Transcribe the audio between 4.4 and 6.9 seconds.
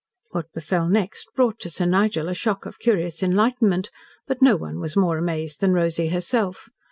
no one was more amazed than Rosy herself.